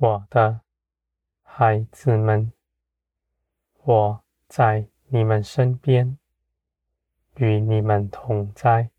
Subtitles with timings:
[0.00, 0.60] 我的
[1.42, 2.52] 孩子们，
[3.82, 6.16] 我在你们身边，
[7.34, 8.90] 与你们同在。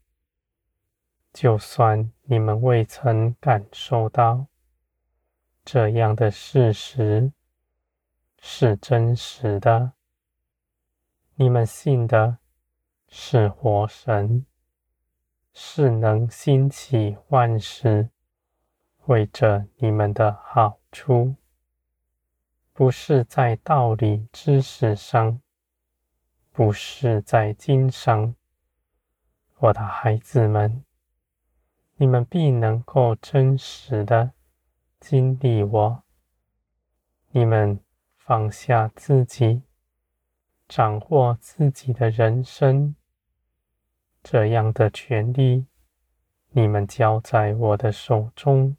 [1.31, 4.47] 就算你们未曾感受到
[5.63, 7.31] 这样的事实
[8.39, 9.93] 是真实的，
[11.35, 12.39] 你们信的
[13.07, 14.45] 是活神。
[15.53, 18.09] 是能兴起万事，
[19.05, 21.35] 为着你们的好出，
[22.73, 25.41] 不是在道理知识上，
[26.51, 28.35] 不是在经商，
[29.57, 30.83] 我的孩子们，
[31.97, 34.31] 你们必能够真实的
[34.99, 36.03] 经历我。
[37.31, 37.79] 你们
[38.17, 39.61] 放下自己，
[40.67, 42.95] 掌握自己的人生。
[44.23, 45.65] 这样的权利，
[46.49, 48.75] 你们交在我的手中，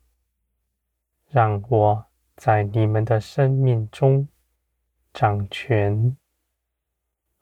[1.31, 4.29] 让我在你们的生命中
[5.13, 6.17] 掌权。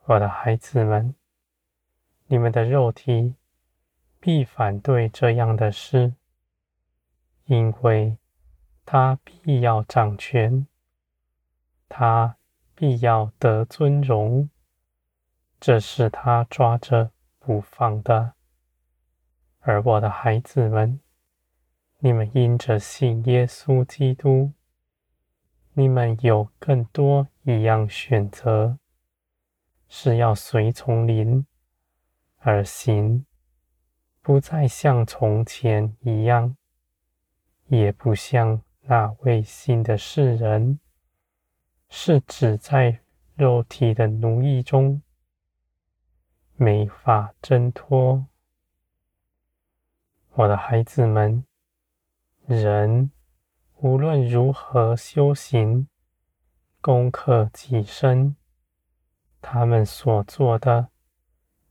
[0.05, 1.13] 我的孩子们，
[2.27, 3.35] 你们的肉体
[4.19, 6.13] 必反对这样的事，
[7.45, 8.17] 因为
[8.85, 10.65] 他必要掌权，
[11.87, 12.37] 他
[12.73, 14.49] 必要得尊荣，
[15.59, 17.11] 这是他抓着。
[17.41, 18.33] 不放的，
[19.61, 20.99] 而我的孩子们，
[22.01, 24.53] 你们因着信耶稣基督，
[25.73, 28.79] 你们有更多一样选择，
[29.89, 31.45] 是要随从灵
[32.37, 33.25] 而行，
[34.21, 36.55] 不再像从前一样，
[37.67, 40.79] 也不像那未信的世人，
[41.89, 43.01] 是只在
[43.35, 45.01] 肉体的奴役中。
[46.55, 48.25] 没法挣脱，
[50.35, 51.45] 我的孩子们，
[52.49, 53.11] 人
[53.75, 55.87] 无论如何修行、
[56.81, 58.35] 攻克己身，
[59.39, 60.87] 他们所做的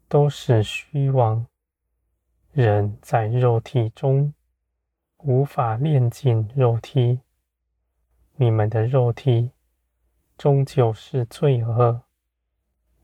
[0.08, 1.48] 都是虚妄。
[2.52, 4.32] 人在肉体中
[5.16, 7.22] 无法炼尽肉体，
[8.36, 9.50] 你们的肉体
[10.36, 12.02] 终究是罪恶。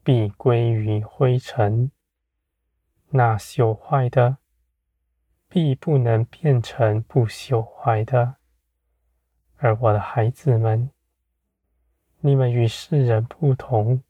[0.04, 1.90] 必归于灰尘，
[3.08, 4.36] 那朽坏的
[5.54, 8.34] 必不能变成不朽坏的。
[9.58, 10.90] 而我的孩子们，
[12.18, 14.02] 你们与世人不同，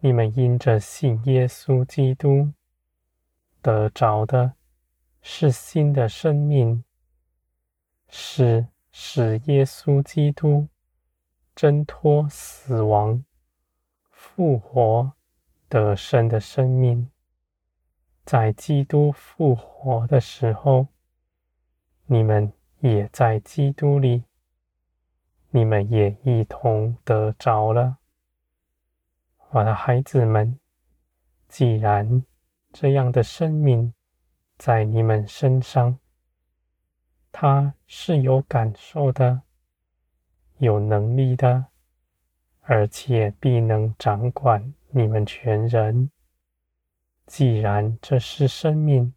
[0.00, 2.54] 你们因着信耶稣基督
[3.60, 4.54] 得着的
[5.20, 6.82] 是新的生命，
[8.08, 10.68] 是使耶稣基督
[11.54, 13.22] 挣脱死亡。
[14.10, 15.12] 复活
[15.68, 17.10] 得生的生命，
[18.24, 20.88] 在基督复活的时候，
[22.06, 24.24] 你们也在基督里，
[25.50, 27.98] 你们也一同得着了。
[29.50, 30.58] 我的孩子们，
[31.48, 32.24] 既然
[32.72, 33.92] 这样的生命
[34.56, 35.98] 在你们身上，
[37.30, 39.42] 它是有感受的，
[40.58, 41.66] 有能力的。
[42.66, 46.10] 而且必能掌管你们全人。
[47.26, 49.14] 既然这是生命，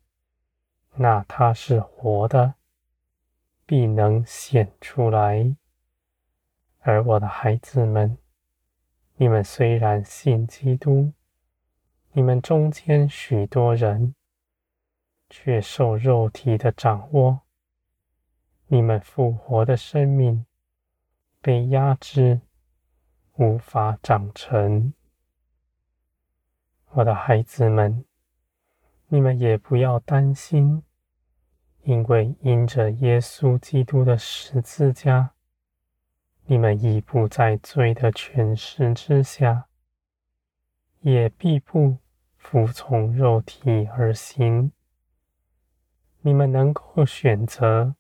[0.96, 2.56] 那它是活的，
[3.66, 5.56] 必能显出来。
[6.80, 8.18] 而我的孩子们，
[9.16, 11.14] 你们虽然信基督，
[12.14, 14.16] 你们中间许多人
[15.30, 17.42] 却受肉体的掌握，
[18.68, 20.46] 你们复活的生命
[21.42, 22.42] 被压制。
[23.40, 24.92] 无法长成，
[26.92, 28.06] 我的孩子们，
[29.08, 30.84] 你们也不要担心，
[31.84, 35.32] 因为因着耶稣基督的十字架，
[36.46, 39.68] 你们已不在罪的权势之下，
[41.02, 41.98] 也必不
[42.38, 44.72] 服从肉体而行。
[46.22, 47.96] 你们能够选择，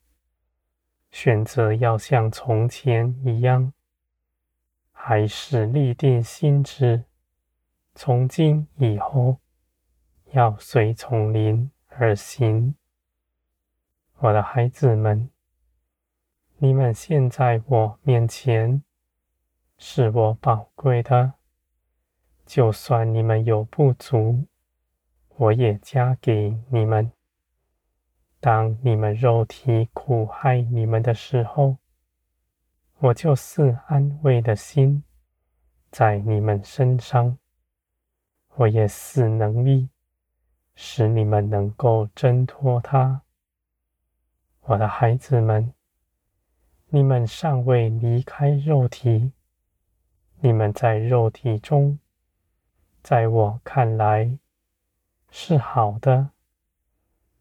[1.12, 3.74] 选择要像从前一样。
[5.00, 7.06] 还是立定心志，
[8.00, 9.40] 从今以后
[10.32, 12.76] 要随从灵而行。
[14.20, 15.32] 我的孩子们，
[16.58, 18.84] 你们现在我面前
[19.80, 21.34] 是我宝贵的，
[22.46, 24.46] 就算你们有不足，
[25.30, 27.12] 我也加给你们。
[28.40, 31.78] 当你们肉体苦害你们的时候，
[33.00, 35.04] 我就是安慰的心
[35.90, 37.40] 在你们身上，
[38.60, 39.88] 我也赐能力，
[40.74, 43.22] 使你们能够挣脱它。
[44.62, 45.76] 我的孩子们，
[46.88, 49.32] 你们尚未离开肉体，
[50.40, 52.00] 你们在肉体中，
[53.04, 54.40] 在我看来
[55.30, 56.32] 是好的。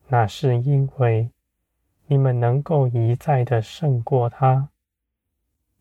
[0.08, 1.30] 那是因为
[2.08, 4.68] 你们能够一再的胜过他，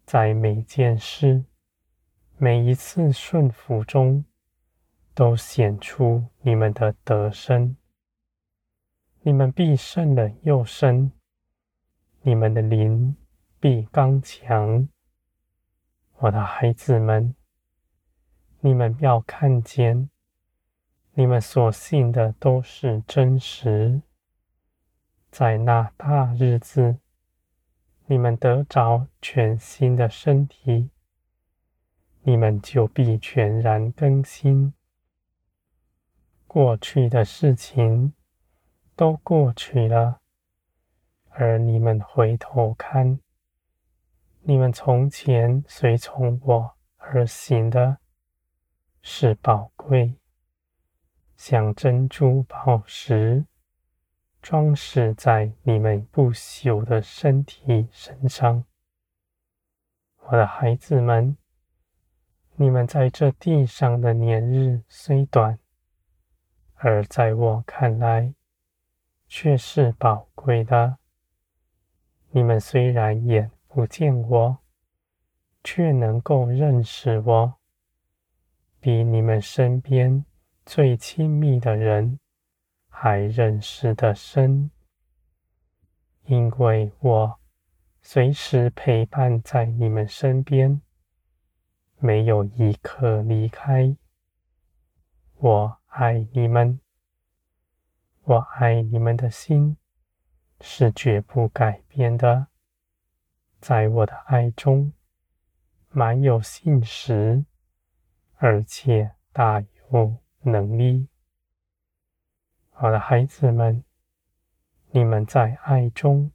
[0.05, 1.43] 在每件事、
[2.37, 4.23] 每一次顺服中，
[5.15, 7.75] 都显出你们的得胜。
[9.21, 11.11] 你们必胜了又胜，
[12.21, 13.15] 你们的灵
[13.59, 14.87] 必刚强。
[16.17, 17.33] 我的孩子们，
[18.59, 20.11] 你们要看见，
[21.13, 24.03] 你们所信的都是真实。
[25.31, 26.99] 在那大日子，
[28.05, 30.91] 你们得着全新的身体，
[32.21, 34.74] 你们就必全然更新。
[36.55, 38.13] 过去的事情。
[38.95, 40.21] 都过去了，
[41.31, 43.19] 而你们回头看，
[44.39, 47.97] 你们从前随从我而行的，
[49.01, 50.15] 是宝贵，
[51.35, 53.45] 像珍珠宝石，
[54.41, 58.63] 装饰在你们不朽的身体身上。
[60.19, 61.35] 我的孩子们，
[62.55, 65.59] 你们在这地上的年日虽短，
[66.75, 68.33] 而在我看来，
[69.27, 70.97] 却是宝贵的。
[72.31, 74.57] 你们虽然眼不见我，
[75.63, 77.53] 却能够认识我，
[78.79, 80.25] 比你们身边
[80.65, 82.19] 最亲密的人
[82.89, 84.69] 还认识的深，
[86.25, 87.39] 因为我
[88.01, 90.81] 随时陪伴在你们身边，
[91.97, 93.95] 没有一刻离开。
[95.37, 96.81] 我爱你们。
[98.23, 99.77] 我爱你们的心
[100.59, 102.47] 是绝不改变的，
[103.61, 104.91] 在我的爱中
[105.91, 107.45] 满有信实，
[108.35, 111.07] 而且大有能力。
[112.71, 113.85] 我的孩子们，
[114.91, 116.33] 你们在爱中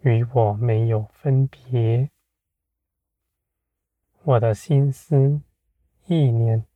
[0.00, 2.10] 与我没有分别，
[4.24, 5.40] 我的心思
[6.06, 6.66] 意念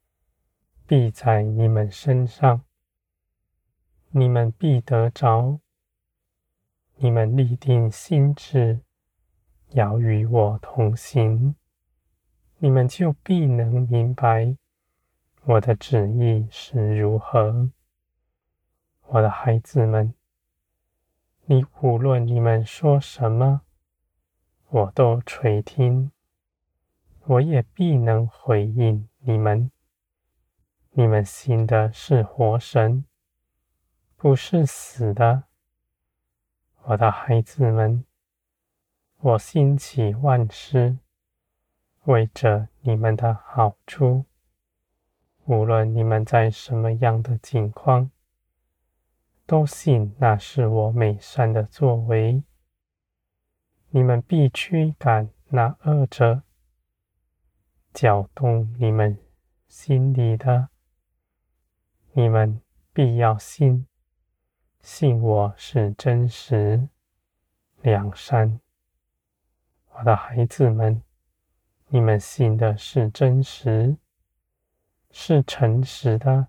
[0.86, 2.62] 必在你们身上。
[4.10, 5.60] 你们必得着，
[6.96, 8.80] 你们立定心志，
[9.70, 11.54] 要与我同行，
[12.58, 14.56] 你们就必能明白
[15.44, 17.70] 我的旨意是如何。
[19.06, 20.14] 我的孩子们，
[21.46, 23.62] 你无论你们说什么，
[24.68, 26.12] 我都垂听，
[27.24, 29.70] 我也必能回应你们。
[30.96, 33.04] 你们信的是活神。
[34.16, 35.42] 不是死的，
[36.84, 38.04] 我的孩子们，
[39.18, 40.98] 我兴起万事，
[42.04, 44.24] 为着你们的好处。
[45.46, 48.12] 无论你们在什么样的境况，
[49.44, 52.44] 都信那是我美善的作为。
[53.90, 56.44] 你们必驱赶那恶者，
[57.92, 59.18] 搅动你们
[59.66, 60.70] 心里的，
[62.16, 62.60] 你们
[62.92, 63.88] 必要信。
[64.80, 66.88] 信我是真实、
[67.82, 68.60] 梁山，
[69.90, 71.02] 我的孩子们，
[71.88, 73.96] 你们信的是真实，
[75.10, 76.46] 是诚实的，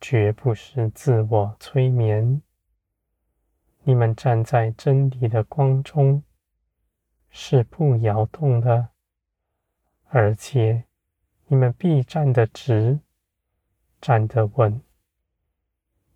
[0.00, 2.40] 绝不是自我催眠。
[3.82, 6.22] 你们站在真理的光中，
[7.28, 8.88] 是不摇动的，
[10.08, 10.84] 而且
[11.48, 13.00] 你们必站得直，
[14.02, 14.82] 站得稳。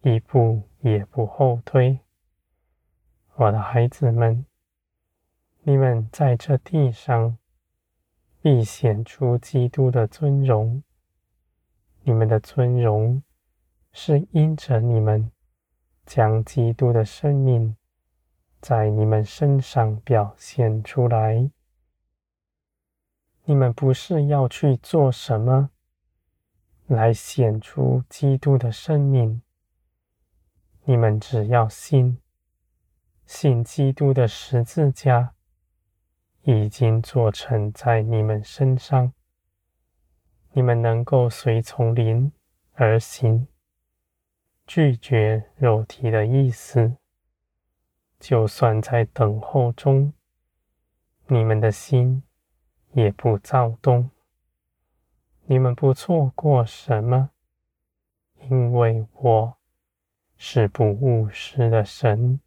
[0.02, 2.00] 一步也不后退，
[3.36, 4.44] 我的孩子们，
[5.62, 7.38] 你们在这地上
[8.42, 10.82] 必显出基督的尊荣。
[12.02, 13.22] 你们的尊荣
[13.92, 15.30] 是因着你们
[16.04, 17.76] 将基督的生命
[18.60, 21.50] 在你们身上表现出来。
[23.44, 25.70] 你们不是要去做什么
[26.86, 29.42] 来显出基督的生命。
[30.84, 32.20] 你们只要信，
[33.26, 35.34] 信基督的十字架
[36.42, 39.12] 已经做成在你们身上，
[40.52, 42.30] 你们能够随从灵
[42.74, 43.48] 而行，
[44.64, 46.96] 拒绝肉体的意思。
[48.20, 50.12] 就算在等候中，
[51.26, 52.22] 你们的心
[52.92, 54.10] 也不躁动。
[55.46, 57.30] 你们不错过什么，
[58.48, 59.56] 因为我。
[60.38, 62.40] 是不误事的神，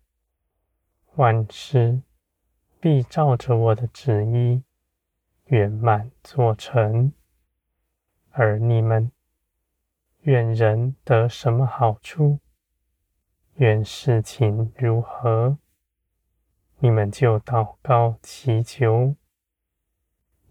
[1.16, 2.04] 万事
[2.80, 4.64] 必照着我的旨意
[5.46, 7.12] 圆满做成。
[8.30, 9.12] 而你们
[10.20, 12.38] 愿人得什么好处，
[13.56, 15.58] 愿事情如何，
[16.78, 19.16] 你们就祷告祈求。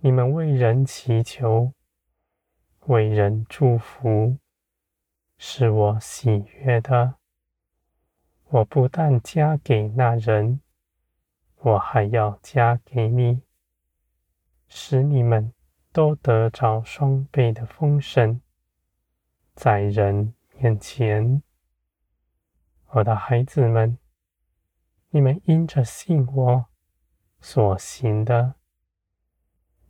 [0.00, 1.72] 你们为人祈求，
[2.88, 4.38] 为人祝福，
[5.36, 7.16] 是我喜悦的。
[8.46, 10.62] 我不但加给那人，
[11.58, 13.42] 我还要加给你，
[14.68, 15.52] 使你们
[15.92, 18.40] 都得着双倍的丰盛，
[19.54, 21.42] 在人面前。
[22.92, 23.98] 我的孩子们，
[25.10, 26.64] 你们因着信我
[27.38, 28.54] 所行的，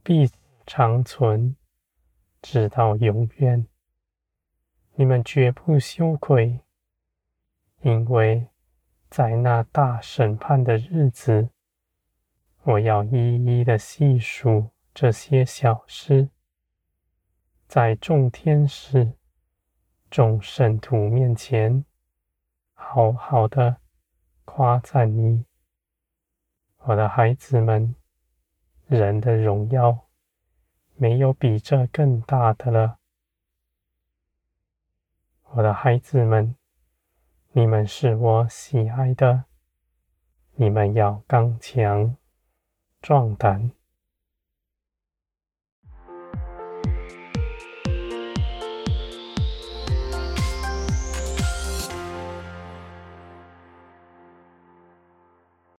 [0.02, 0.28] 必
[0.66, 1.54] 长存，
[2.50, 3.66] 直到永远。
[4.94, 6.60] 你们绝不羞愧，
[7.82, 8.48] 因为
[9.10, 11.50] 在那大审判的日子，
[12.62, 16.30] 我要一一的细数这些小事，
[17.66, 19.12] 在众天使、
[20.10, 21.84] 众圣徒面前。
[22.72, 23.76] 好好的
[24.46, 25.44] 夸赞你，
[26.78, 27.94] 我的孩子们。
[28.86, 30.07] 人的荣耀
[31.00, 32.98] 没有比这更大的了，
[35.52, 36.56] 我的孩子们，
[37.52, 39.44] 你们是我喜爱的，
[40.56, 42.16] 你们要刚强
[43.00, 43.77] 壮胆。